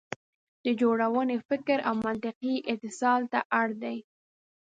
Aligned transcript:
د 0.65 0.65
جوړونې 0.81 1.37
فکر 1.49 1.77
او 1.87 1.93
منطقوي 2.05 2.55
اتصال 2.73 3.21
ته 3.31 3.39
اړ 3.59 3.67
دی. 3.83 3.97